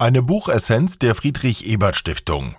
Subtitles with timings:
[0.00, 2.56] Eine Buchessenz der Friedrich Ebert Stiftung.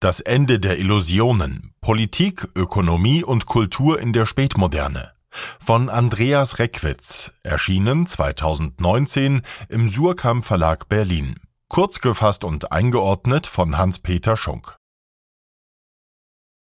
[0.00, 1.72] Das Ende der Illusionen.
[1.80, 5.12] Politik, Ökonomie und Kultur in der Spätmoderne.
[5.30, 11.40] Von Andreas Reckwitz, erschienen 2019 im Surkamp Verlag Berlin.
[11.68, 14.76] Kurz gefasst und eingeordnet von Hans-Peter Schunk.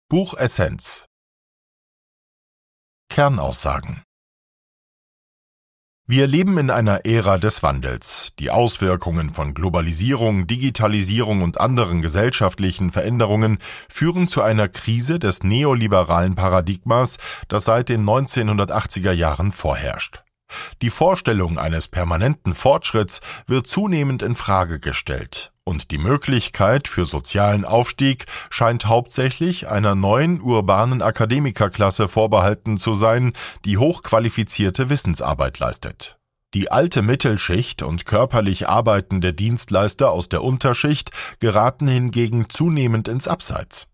[0.09, 1.05] Buchessenz.
[3.09, 4.03] Kernaussagen.
[6.11, 8.33] Wir leben in einer Ära des Wandels.
[8.39, 16.33] Die Auswirkungen von Globalisierung, Digitalisierung und anderen gesellschaftlichen Veränderungen führen zu einer Krise des neoliberalen
[16.33, 20.23] Paradigmas, das seit den 1980er Jahren vorherrscht.
[20.81, 27.63] Die Vorstellung eines permanenten Fortschritts wird zunehmend in Frage gestellt und die Möglichkeit für sozialen
[27.63, 33.33] Aufstieg scheint hauptsächlich einer neuen urbanen Akademikerklasse vorbehalten zu sein,
[33.65, 36.17] die hochqualifizierte Wissensarbeit leistet.
[36.55, 43.88] Die alte Mittelschicht und körperlich arbeitende Dienstleister aus der Unterschicht geraten hingegen zunehmend ins Abseits.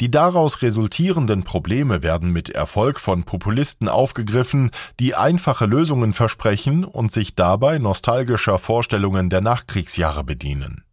[0.00, 7.12] Die daraus resultierenden Probleme werden mit Erfolg von Populisten aufgegriffen, die einfache Lösungen versprechen und
[7.12, 10.84] sich dabei nostalgischer Vorstellungen der Nachkriegsjahre bedienen.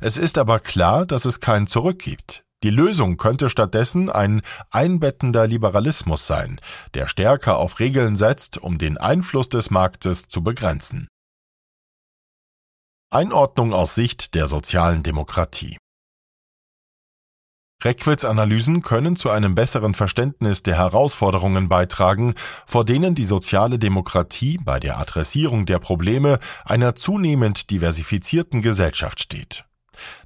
[0.00, 2.44] Es ist aber klar, dass es kein Zurück gibt.
[2.62, 6.60] Die Lösung könnte stattdessen ein einbettender Liberalismus sein,
[6.94, 11.08] der stärker auf Regeln setzt, um den Einfluss des Marktes zu begrenzen.
[13.10, 15.76] Einordnung aus Sicht der sozialen Demokratie
[17.84, 22.34] Reckwitz Analysen können zu einem besseren Verständnis der Herausforderungen beitragen,
[22.66, 29.64] vor denen die soziale Demokratie bei der Adressierung der Probleme einer zunehmend diversifizierten Gesellschaft steht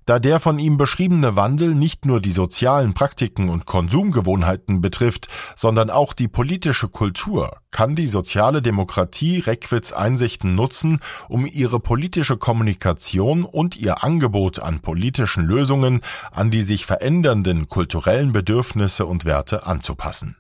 [0.07, 5.91] da der von ihm beschriebene Wandel nicht nur die sozialen Praktiken und Konsumgewohnheiten betrifft, sondern
[5.91, 13.45] auch die politische Kultur, kann die soziale Demokratie Reckwitz Einsichten nutzen, um ihre politische Kommunikation
[13.45, 16.01] und ihr Angebot an politischen Lösungen
[16.31, 20.37] an die sich verändernden kulturellen Bedürfnisse und Werte anzupassen.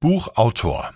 [0.00, 0.94] Buchautor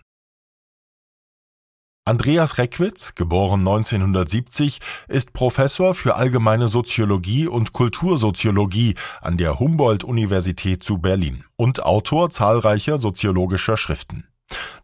[2.07, 4.79] Andreas Reckwitz, geboren 1970,
[5.09, 12.99] ist Professor für allgemeine Soziologie und Kultursoziologie an der Humboldt-Universität zu Berlin und Autor zahlreicher
[12.99, 14.29] soziologischer Schriften.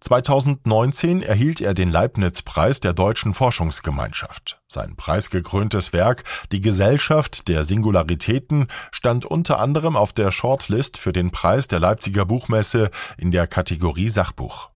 [0.00, 4.58] 2019 erhielt er den Leibniz-Preis der Deutschen Forschungsgemeinschaft.
[4.66, 11.30] Sein preisgekröntes Werk Die Gesellschaft der Singularitäten stand unter anderem auf der Shortlist für den
[11.32, 14.69] Preis der Leipziger Buchmesse in der Kategorie Sachbuch.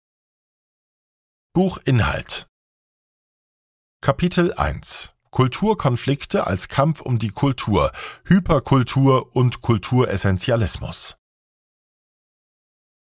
[1.57, 2.49] Buchinhalt
[4.01, 7.93] Kapitel 1 Kulturkonflikte als Kampf um die Kultur,
[8.25, 11.15] Hyperkultur und Kulturessentialismus.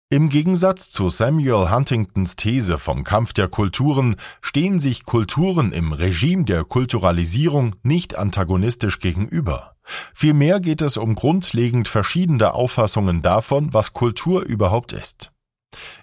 [0.09, 6.43] Im Gegensatz zu Samuel Huntingtons These vom Kampf der Kulturen stehen sich Kulturen im Regime
[6.43, 9.77] der Kulturalisierung nicht antagonistisch gegenüber.
[10.13, 15.32] Vielmehr geht es um grundlegend verschiedene Auffassungen davon, was Kultur überhaupt ist.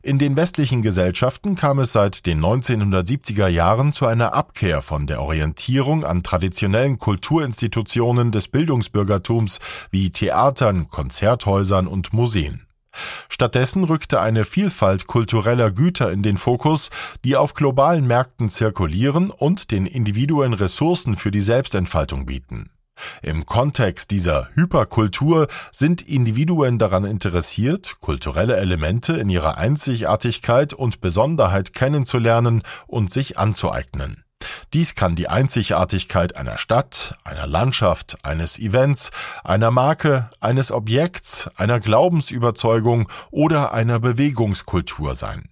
[0.03, 5.23] In den westlichen Gesellschaften kam es seit den 1970er Jahren zu einer Abkehr von der
[5.23, 9.59] Orientierung an traditionellen Kulturinstitutionen des Bildungsbürgertums
[9.91, 12.67] wie Theatern, Konzerthäusern und Museen.
[13.29, 16.91] Stattdessen rückte eine Vielfalt kultureller Güter in den Fokus,
[17.25, 22.71] die auf globalen Märkten zirkulieren und den Individuen Ressourcen für die Selbstentfaltung bieten.
[23.23, 31.73] Im Kontext dieser Hyperkultur sind Individuen daran interessiert, kulturelle Elemente in ihrer Einzigartigkeit und Besonderheit
[31.73, 34.25] kennenzulernen und sich anzueignen.
[34.73, 39.11] Dies kann die Einzigartigkeit einer Stadt, einer Landschaft, eines Events,
[39.45, 45.49] einer Marke, eines Objekts, einer Glaubensüberzeugung oder einer Bewegungskultur sein.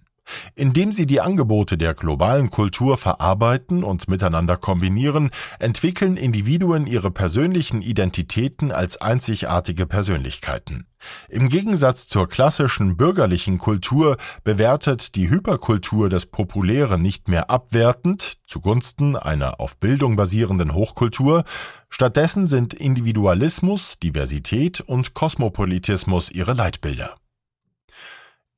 [0.55, 7.81] Indem sie die Angebote der globalen Kultur verarbeiten und miteinander kombinieren, entwickeln Individuen ihre persönlichen
[7.81, 10.85] Identitäten als einzigartige Persönlichkeiten.
[11.29, 19.15] Im Gegensatz zur klassischen bürgerlichen Kultur bewertet die Hyperkultur das Populäre nicht mehr abwertend zugunsten
[19.15, 21.43] einer auf Bildung basierenden Hochkultur,
[21.89, 27.15] stattdessen sind Individualismus, Diversität und Kosmopolitismus ihre Leitbilder.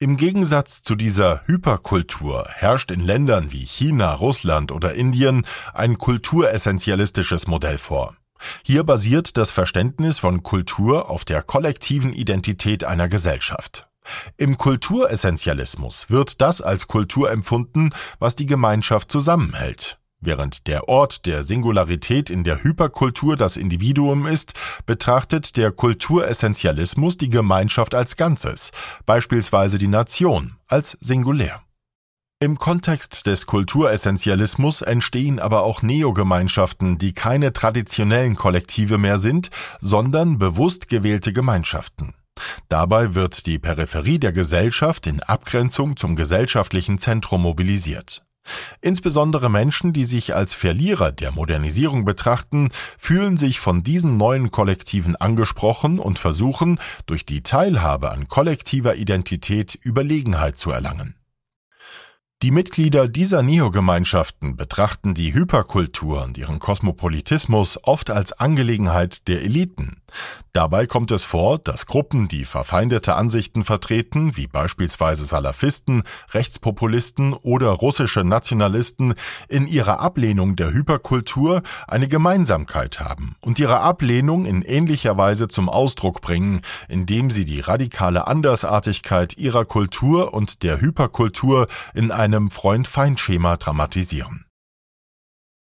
[0.01, 5.45] Im Gegensatz zu dieser Hyperkultur herrscht in Ländern wie China, Russland oder Indien
[5.75, 8.17] ein kulturessentialistisches Modell vor.
[8.63, 13.89] Hier basiert das Verständnis von Kultur auf der kollektiven Identität einer Gesellschaft.
[14.37, 20.00] Im Kulturessentialismus wird das als Kultur empfunden, was die Gemeinschaft zusammenhält.
[20.23, 24.53] Während der Ort der Singularität in der Hyperkultur das Individuum ist,
[24.85, 28.69] betrachtet der Kulturessentialismus die Gemeinschaft als Ganzes,
[29.07, 31.63] beispielsweise die Nation, als singulär.
[32.39, 40.37] Im Kontext des Kulturessentialismus entstehen aber auch Neogemeinschaften, die keine traditionellen Kollektive mehr sind, sondern
[40.37, 42.13] bewusst gewählte Gemeinschaften.
[42.69, 48.23] Dabei wird die Peripherie der Gesellschaft in Abgrenzung zum gesellschaftlichen Zentrum mobilisiert.
[48.81, 55.15] Insbesondere Menschen, die sich als Verlierer der Modernisierung betrachten, fühlen sich von diesen neuen Kollektiven
[55.15, 61.15] angesprochen und versuchen, durch die Teilhabe an kollektiver Identität Überlegenheit zu erlangen.
[62.41, 70.00] Die Mitglieder dieser Neogemeinschaften betrachten die Hyperkultur und ihren Kosmopolitismus oft als Angelegenheit der Eliten.
[70.53, 77.69] Dabei kommt es vor, dass Gruppen, die verfeindete Ansichten vertreten, wie beispielsweise Salafisten, Rechtspopulisten oder
[77.69, 79.13] russische Nationalisten,
[79.47, 85.69] in ihrer Ablehnung der Hyperkultur eine Gemeinsamkeit haben und ihre Ablehnung in ähnlicher Weise zum
[85.69, 93.57] Ausdruck bringen, indem sie die radikale Andersartigkeit ihrer Kultur und der Hyperkultur in einem Freund-Feind-Schema
[93.57, 94.45] dramatisieren.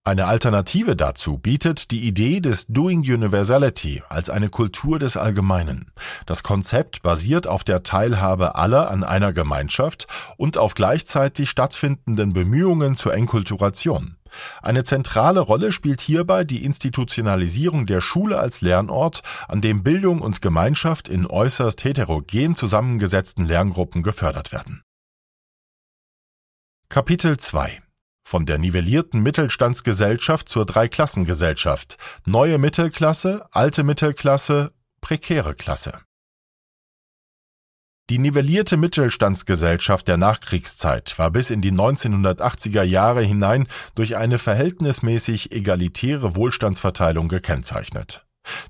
[0.04, 5.92] Eine Alternative dazu bietet die Idee des Doing Universality als eine Kultur des Allgemeinen.
[6.26, 10.08] Das Konzept basiert auf der Teilhabe aller an einer Gemeinschaft
[10.38, 14.18] und auf gleichzeitig stattfindenden Bemühungen zur Enkulturation.
[14.64, 20.42] Eine zentrale Rolle spielt hierbei die Institutionalisierung der Schule als Lernort, an dem Bildung und
[20.42, 24.82] Gemeinschaft in äußerst heterogen zusammengesetzten Lerngruppen gefördert werden.
[26.90, 27.84] Kapitel 2
[28.32, 36.00] von der nivellierten Mittelstandsgesellschaft zur Dreiklassengesellschaft, neue Mittelklasse, alte Mittelklasse, prekäre Klasse.
[38.10, 45.52] Die nivellierte Mittelstandsgesellschaft der Nachkriegszeit war bis in die 1980er Jahre hinein durch eine verhältnismäßig
[45.52, 48.26] egalitäre Wohlstandsverteilung gekennzeichnet.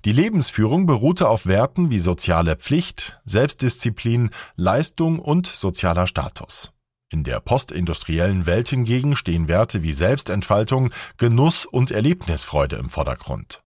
[0.05, 6.71] Die Lebensführung beruhte auf Werten wie soziale Pflicht, Selbstdisziplin, Leistung und sozialer Status.
[7.13, 13.61] In der postindustriellen Welt hingegen stehen Werte wie Selbstentfaltung, Genuss und Erlebnisfreude im Vordergrund.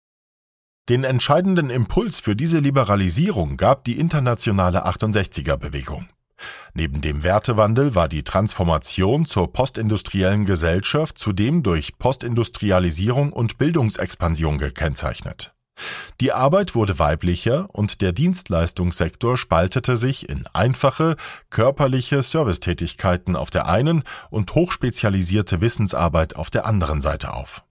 [0.90, 6.08] Den entscheidenden Impuls für diese Liberalisierung gab die internationale 68er Bewegung.
[6.76, 15.56] Neben dem Wertewandel war die Transformation zur postindustriellen Gesellschaft zudem durch Postindustrialisierung und Bildungsexpansion gekennzeichnet.
[16.20, 21.16] Die Arbeit wurde weiblicher und der Dienstleistungssektor spaltete sich in einfache,
[21.50, 27.64] körperliche Servicetätigkeiten auf der einen und hochspezialisierte Wissensarbeit auf der anderen Seite auf.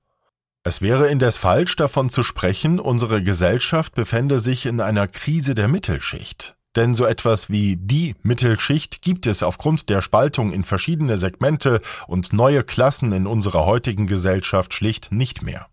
[0.63, 5.69] Es wäre indes falsch davon zu sprechen, unsere Gesellschaft befände sich in einer Krise der
[5.69, 6.55] Mittelschicht.
[6.77, 12.33] Denn so etwas wie die Mittelschicht gibt es aufgrund der Spaltung in verschiedene Segmente und
[12.33, 15.67] neue Klassen in unserer heutigen Gesellschaft schlicht nicht mehr.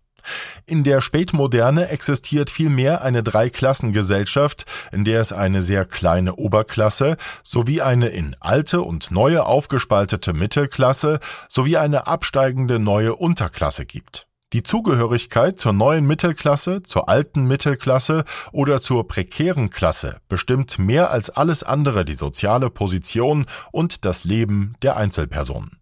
[0.66, 7.80] In der Spätmoderne existiert vielmehr eine Dreiklassengesellschaft, in der es eine sehr kleine Oberklasse sowie
[7.80, 14.28] eine in alte und neue aufgespaltete Mittelklasse sowie eine absteigende neue Unterklasse gibt.
[14.54, 21.28] Die Zugehörigkeit zur neuen Mittelklasse, zur alten Mittelklasse oder zur prekären Klasse bestimmt mehr als
[21.28, 25.78] alles andere die soziale Position und das Leben der Einzelpersonen.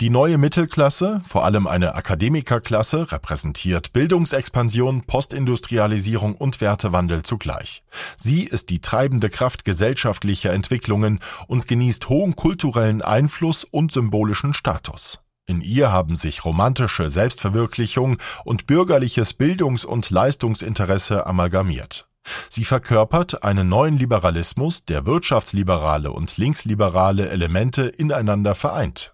[0.00, 7.82] Die neue Mittelklasse, vor allem eine Akademikerklasse, repräsentiert Bildungsexpansion, Postindustrialisierung und Wertewandel zugleich.
[8.16, 15.20] Sie ist die treibende Kraft gesellschaftlicher Entwicklungen und genießt hohen kulturellen Einfluss und symbolischen Status.
[15.44, 18.16] In ihr haben sich romantische Selbstverwirklichung
[18.46, 22.08] und bürgerliches Bildungs- und Leistungsinteresse amalgamiert.
[22.48, 29.12] Sie verkörpert einen neuen Liberalismus, der wirtschaftsliberale und linksliberale Elemente ineinander vereint.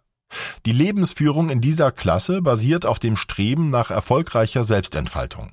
[0.65, 5.53] Die Lebensführung in dieser Klasse basiert auf dem Streben nach erfolgreicher Selbstentfaltung.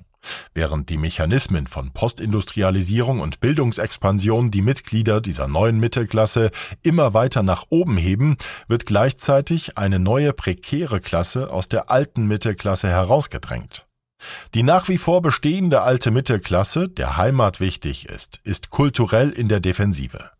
[0.54, 6.50] Während die Mechanismen von Postindustrialisierung und Bildungsexpansion die Mitglieder dieser neuen Mittelklasse
[6.82, 8.36] immer weiter nach oben heben,
[8.68, 13.86] wird gleichzeitig eine neue prekäre Klasse aus der alten Mittelklasse herausgedrängt.
[14.54, 19.60] Die nach wie vor bestehende alte Mittelklasse, der Heimat wichtig ist, ist kulturell in der
[19.60, 20.30] Defensive.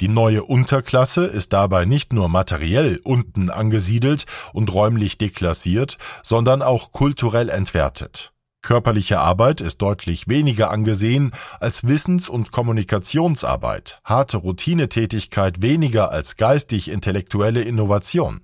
[0.00, 6.92] Die neue Unterklasse ist dabei nicht nur materiell unten angesiedelt und räumlich deklassiert, sondern auch
[6.92, 8.32] kulturell entwertet.
[8.62, 17.62] Körperliche Arbeit ist deutlich weniger angesehen als Wissens- und Kommunikationsarbeit, harte Routinetätigkeit weniger als geistig-intellektuelle
[17.62, 18.42] Innovation.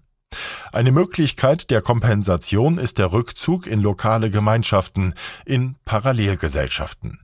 [0.73, 5.15] Eine Möglichkeit der Kompensation ist der Rückzug in lokale Gemeinschaften,
[5.45, 7.21] in Parallelgesellschaften.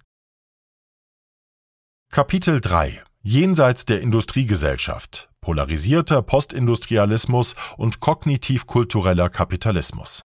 [2.12, 10.22] Kapitel 3 Jenseits der Industriegesellschaft, polarisierter Postindustrialismus und kognitiv-kultureller Kapitalismus.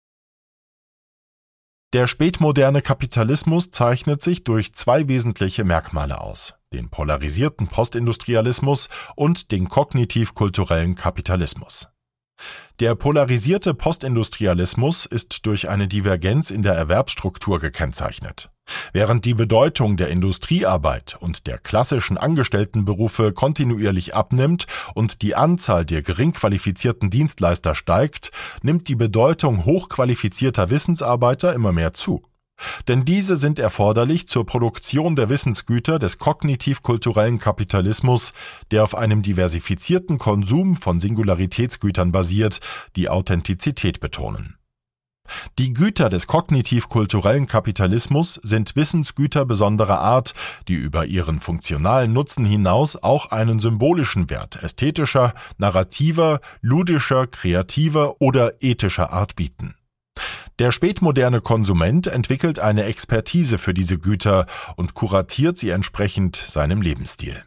[1.92, 9.68] Der spätmoderne Kapitalismus zeichnet sich durch zwei wesentliche Merkmale aus, den polarisierten Postindustrialismus und den
[9.68, 11.88] kognitiv-kulturellen Kapitalismus.
[12.80, 18.50] Der polarisierte Postindustrialismus ist durch eine Divergenz in der Erwerbsstruktur gekennzeichnet.
[18.92, 26.02] Während die Bedeutung der Industriearbeit und der klassischen Angestelltenberufe kontinuierlich abnimmt und die Anzahl der
[26.02, 28.30] gering qualifizierten Dienstleister steigt,
[28.62, 32.22] nimmt die Bedeutung hochqualifizierter Wissensarbeiter immer mehr zu.
[32.88, 38.32] Denn diese sind erforderlich zur Produktion der Wissensgüter des kognitiv-kulturellen Kapitalismus,
[38.70, 42.60] der auf einem diversifizierten Konsum von Singularitätsgütern basiert,
[42.96, 44.57] die Authentizität betonen.
[45.58, 50.35] Die Güter des kognitiv-kulturellen Kapitalismus sind Wissensgüter besonderer Art,
[50.68, 58.62] die über ihren funktionalen Nutzen hinaus auch einen symbolischen Wert ästhetischer, narrativer, ludischer, kreativer oder
[58.62, 59.75] ethischer Art bieten.
[60.58, 67.44] Der spätmoderne Konsument entwickelt eine Expertise für diese Güter und kuratiert sie entsprechend seinem Lebensstil.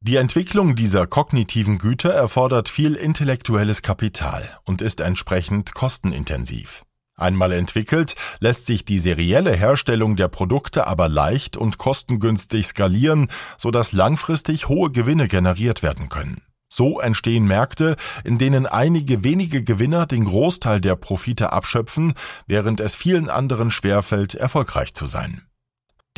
[0.00, 6.84] Die Entwicklung dieser kognitiven Güter erfordert viel intellektuelles Kapital und ist entsprechend kostenintensiv.
[7.16, 13.90] Einmal entwickelt, lässt sich die serielle Herstellung der Produkte aber leicht und kostengünstig skalieren, sodass
[13.90, 16.42] langfristig hohe Gewinne generiert werden können.
[16.68, 22.14] So entstehen Märkte, in denen einige wenige Gewinner den Großteil der Profite abschöpfen,
[22.46, 25.47] während es vielen anderen schwerfällt, erfolgreich zu sein.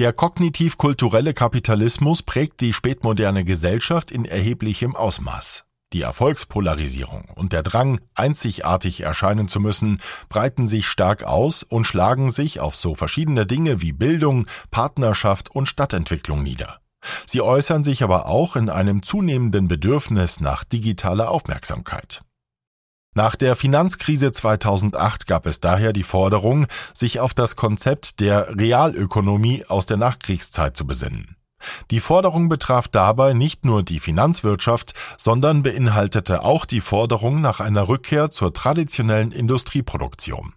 [0.01, 5.67] Der kognitiv-kulturelle Kapitalismus prägt die spätmoderne Gesellschaft in erheblichem Ausmaß.
[5.93, 12.31] Die Erfolgspolarisierung und der Drang, einzigartig erscheinen zu müssen, breiten sich stark aus und schlagen
[12.31, 16.81] sich auf so verschiedene Dinge wie Bildung, Partnerschaft und Stadtentwicklung nieder.
[17.27, 22.23] Sie äußern sich aber auch in einem zunehmenden Bedürfnis nach digitaler Aufmerksamkeit.
[23.15, 29.65] Nach der Finanzkrise 2008 gab es daher die Forderung, sich auf das Konzept der Realökonomie
[29.67, 31.37] aus der Nachkriegszeit zu besinnen.
[31.91, 37.89] Die Forderung betraf dabei nicht nur die Finanzwirtschaft, sondern beinhaltete auch die Forderung nach einer
[37.89, 40.55] Rückkehr zur traditionellen Industrieproduktion.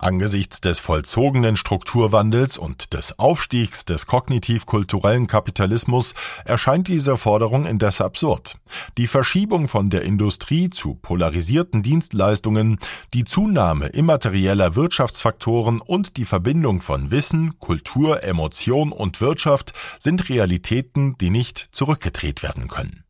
[0.00, 6.14] Angesichts des vollzogenen Strukturwandels und des Aufstiegs des kognitiv-kulturellen Kapitalismus
[6.44, 8.58] erscheint diese Forderung indes absurd.
[8.96, 12.78] Die Verschiebung von der Industrie zu polarisierten Dienstleistungen,
[13.12, 21.18] die Zunahme immaterieller Wirtschaftsfaktoren und die Verbindung von Wissen, Kultur, Emotion und Wirtschaft sind Realitäten,
[21.18, 23.02] die nicht zurückgedreht werden können.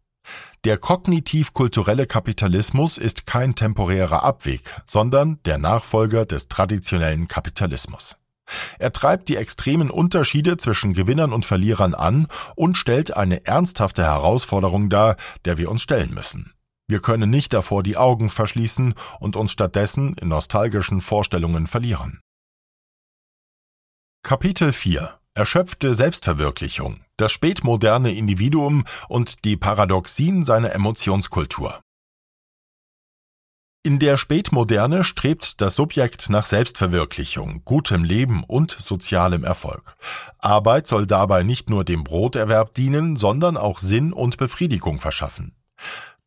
[0.64, 8.16] Der kognitiv-kulturelle Kapitalismus ist kein temporärer Abweg, sondern der Nachfolger des traditionellen Kapitalismus.
[8.78, 14.88] Er treibt die extremen Unterschiede zwischen Gewinnern und Verlierern an und stellt eine ernsthafte Herausforderung
[14.88, 16.52] dar, der wir uns stellen müssen.
[16.88, 22.20] Wir können nicht davor die Augen verschließen und uns stattdessen in nostalgischen Vorstellungen verlieren.
[24.22, 31.80] Kapitel 4 Erschöpfte Selbstverwirklichung, das spätmoderne Individuum und die Paradoxien seiner Emotionskultur.
[33.84, 39.96] In der Spätmoderne strebt das Subjekt nach Selbstverwirklichung, gutem Leben und sozialem Erfolg.
[40.38, 45.54] Arbeit soll dabei nicht nur dem Broterwerb dienen, sondern auch Sinn und Befriedigung verschaffen.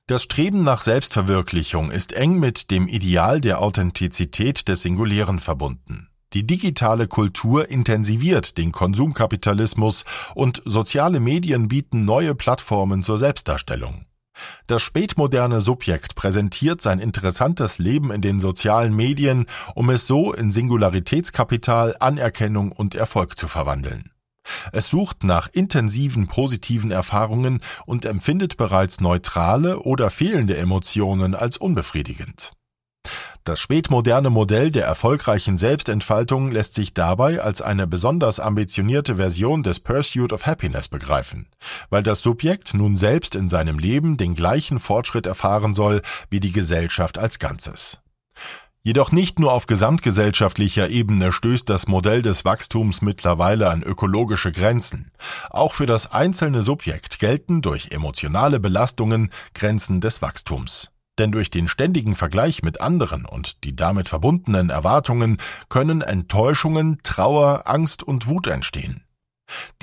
[0.07, 6.11] Das Streben nach Selbstverwirklichung ist eng mit dem Ideal der Authentizität des Singulären verbunden.
[6.33, 14.05] Die digitale Kultur intensiviert den Konsumkapitalismus und soziale Medien bieten neue Plattformen zur Selbstdarstellung.
[14.67, 19.45] Das spätmoderne Subjekt präsentiert sein interessantes Leben in den sozialen Medien,
[19.75, 24.11] um es so in Singularitätskapital, Anerkennung und Erfolg zu verwandeln.
[24.71, 32.53] Es sucht nach intensiven positiven Erfahrungen und empfindet bereits neutrale oder fehlende Emotionen als unbefriedigend.
[33.43, 39.79] Das spätmoderne Modell der erfolgreichen Selbstentfaltung lässt sich dabei als eine besonders ambitionierte Version des
[39.79, 41.48] Pursuit of Happiness begreifen,
[41.89, 46.51] weil das Subjekt nun selbst in seinem Leben den gleichen Fortschritt erfahren soll wie die
[46.51, 47.98] Gesellschaft als Ganzes.
[48.84, 55.12] Jedoch nicht nur auf gesamtgesellschaftlicher Ebene stößt das Modell des Wachstums mittlerweile an ökologische Grenzen.
[55.50, 60.91] Auch für das einzelne Subjekt gelten durch emotionale Belastungen Grenzen des Wachstums.
[61.22, 65.38] Denn durch den ständigen Vergleich mit anderen und die damit verbundenen Erwartungen
[65.70, 69.04] können Enttäuschungen, Trauer, Angst und Wut entstehen.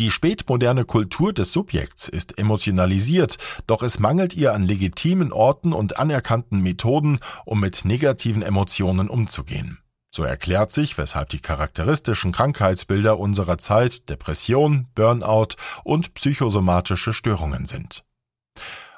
[0.00, 5.97] Die spätmoderne Kultur des Subjekts ist emotionalisiert, doch es mangelt ihr an legitimen Orten und
[5.97, 9.78] anerkannten Methoden, um mit negativen Emotionen umzugehen.
[10.11, 15.54] So erklärt sich, weshalb die charakteristischen Krankheitsbilder unserer Zeit Depression, Burnout
[15.85, 18.02] und psychosomatische Störungen sind.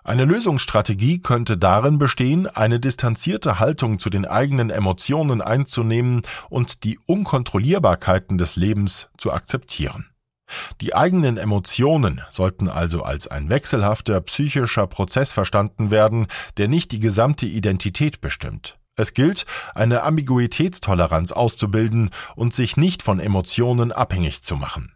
[0.02, 6.98] Eine Lösungsstrategie könnte darin bestehen, eine distanzierte Haltung zu den eigenen Emotionen einzunehmen und die
[7.06, 10.06] Unkontrollierbarkeiten des Lebens zu akzeptieren.
[10.80, 16.26] Die eigenen Emotionen sollten also als ein wechselhafter psychischer Prozess verstanden werden,
[16.56, 18.78] der nicht die gesamte Identität bestimmt.
[18.96, 24.92] Es gilt, eine Ambiguitätstoleranz auszubilden und sich nicht von Emotionen abhängig zu machen.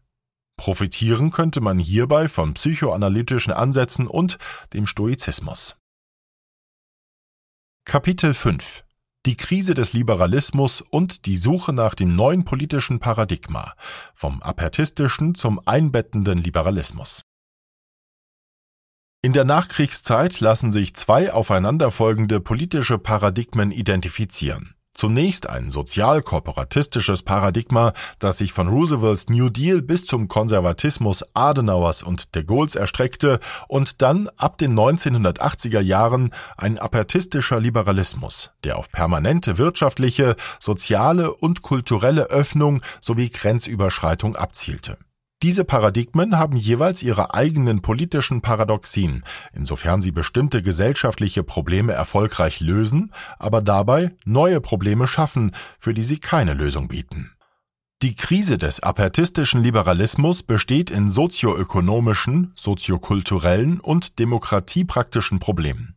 [0.56, 4.38] Profitieren könnte man hierbei von psychoanalytischen Ansätzen und
[4.72, 5.76] dem Stoizismus.
[7.84, 8.84] Kapitel 5
[9.26, 13.74] Die Krise des Liberalismus und die Suche nach dem neuen politischen Paradigma
[14.14, 17.22] vom apertistischen zum einbettenden Liberalismus.
[19.22, 24.74] In der Nachkriegszeit lassen sich zwei aufeinanderfolgende politische Paradigmen identifizieren.
[24.94, 32.34] Zunächst ein sozial-kooperatistisches Paradigma, das sich von Roosevelts New Deal bis zum Konservatismus Adenauers und
[32.36, 39.58] de Gaulles erstreckte und dann ab den 1980er Jahren ein apertistischer Liberalismus, der auf permanente
[39.58, 44.96] wirtschaftliche, soziale und kulturelle Öffnung sowie Grenzüberschreitung abzielte.
[45.44, 53.12] Diese Paradigmen haben jeweils ihre eigenen politischen Paradoxien, insofern sie bestimmte gesellschaftliche Probleme erfolgreich lösen,
[53.38, 57.32] aber dabei neue Probleme schaffen, für die sie keine Lösung bieten.
[58.00, 65.93] Die Krise des apertistischen Liberalismus besteht in sozioökonomischen, soziokulturellen und demokratiepraktischen Problemen.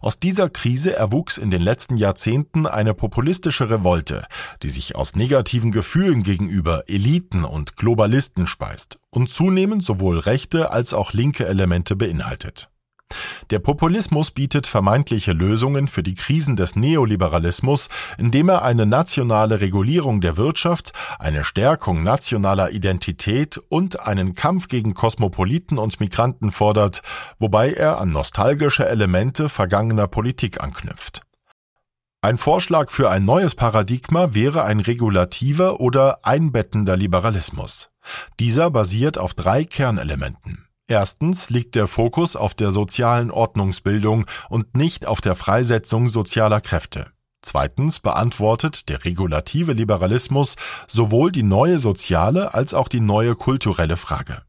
[0.00, 4.26] Aus dieser Krise erwuchs in den letzten Jahrzehnten eine populistische Revolte,
[4.62, 10.94] die sich aus negativen Gefühlen gegenüber Eliten und Globalisten speist und zunehmend sowohl rechte als
[10.94, 12.70] auch linke Elemente beinhaltet.
[13.50, 17.88] Der Populismus bietet vermeintliche Lösungen für die Krisen des Neoliberalismus,
[18.18, 24.92] indem er eine nationale Regulierung der Wirtschaft, eine Stärkung nationaler Identität und einen Kampf gegen
[24.92, 27.02] Kosmopoliten und Migranten fordert,
[27.38, 31.22] wobei er an nostalgische Elemente vergangener Politik anknüpft.
[32.20, 37.90] Ein Vorschlag für ein neues Paradigma wäre ein regulativer oder einbettender Liberalismus.
[38.40, 40.67] Dieser basiert auf drei Kernelementen.
[40.90, 47.12] Erstens liegt der Fokus auf der sozialen Ordnungsbildung und nicht auf der Freisetzung sozialer Kräfte.
[47.42, 54.42] Zweitens beantwortet der regulative Liberalismus sowohl die neue soziale als auch die neue kulturelle Frage.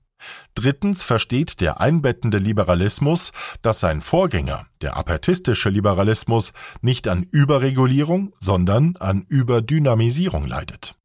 [0.55, 8.95] Drittens versteht der einbettende Liberalismus, dass sein Vorgänger, der apertistische Liberalismus, nicht an Überregulierung, sondern
[8.97, 10.98] an Überdynamisierung leidet.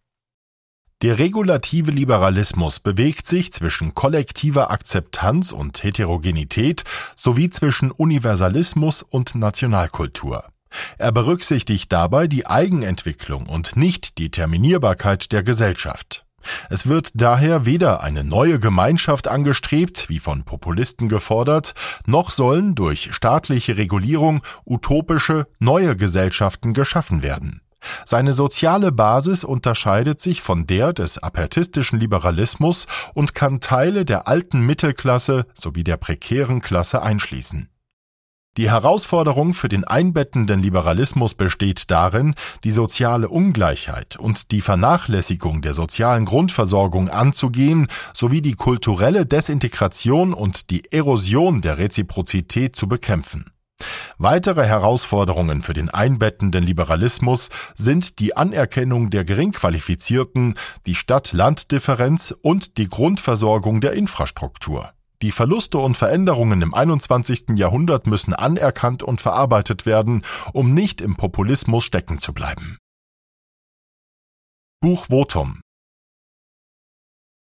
[1.04, 10.46] Der regulative Liberalismus bewegt sich zwischen kollektiver Akzeptanz und Heterogenität sowie zwischen Universalismus und Nationalkultur.
[10.96, 16.24] Er berücksichtigt dabei die Eigenentwicklung und nicht die Terminierbarkeit der Gesellschaft.
[16.70, 21.74] Es wird daher weder eine neue Gemeinschaft angestrebt, wie von Populisten gefordert,
[22.06, 27.60] noch sollen durch staatliche Regulierung utopische neue Gesellschaften geschaffen werden.
[28.04, 34.64] Seine soziale Basis unterscheidet sich von der des apertistischen Liberalismus und kann Teile der alten
[34.64, 37.68] Mittelklasse sowie der prekären Klasse einschließen.
[38.56, 45.74] Die Herausforderung für den einbettenden Liberalismus besteht darin, die soziale Ungleichheit und die Vernachlässigung der
[45.74, 53.53] sozialen Grundversorgung anzugehen sowie die kulturelle Desintegration und die Erosion der Reziprozität zu bekämpfen.
[54.18, 60.54] Weitere Herausforderungen für den einbettenden Liberalismus sind die Anerkennung der Geringqualifizierten,
[60.86, 64.92] die Stadt-Land-Differenz und die Grundversorgung der Infrastruktur.
[65.22, 67.56] Die Verluste und Veränderungen im 21.
[67.56, 72.76] Jahrhundert müssen anerkannt und verarbeitet werden, um nicht im Populismus stecken zu bleiben.
[74.80, 75.60] Buch Votum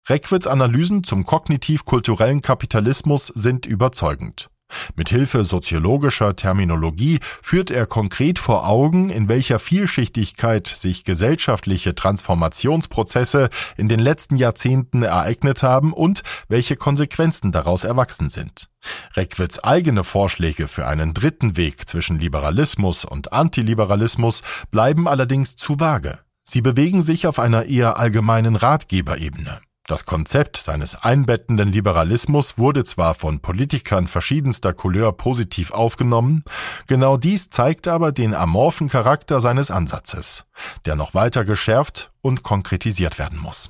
[0.07, 4.51] Reckwitz Analysen zum kognitiv-kulturellen Kapitalismus sind überzeugend.
[4.95, 13.89] Mithilfe soziologischer Terminologie führt er konkret vor Augen, in welcher Vielschichtigkeit sich gesellschaftliche Transformationsprozesse in
[13.89, 18.69] den letzten Jahrzehnten ereignet haben und welche Konsequenzen daraus erwachsen sind.
[19.15, 26.19] Reckwitz eigene Vorschläge für einen dritten Weg zwischen Liberalismus und Antiliberalismus bleiben allerdings zu vage.
[26.47, 29.61] Sie bewegen sich auf einer eher allgemeinen Ratgeberebene.
[29.87, 36.43] Das Konzept seines einbettenden Liberalismus wurde zwar von Politikern verschiedenster Couleur positiv aufgenommen,
[36.87, 40.45] genau dies zeigt aber den amorphen Charakter seines Ansatzes,
[40.85, 43.69] der noch weiter geschärft und konkretisiert werden muss.